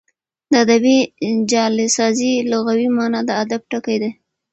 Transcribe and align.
د 0.51 0.53
ادبي 0.65 0.97
جعلسازۍ 1.51 2.33
لغوي 2.51 2.87
مانا 2.97 3.19
د 3.27 3.29
ادب 3.43 3.61
ټګي 3.71 3.97
ده. 4.01 4.09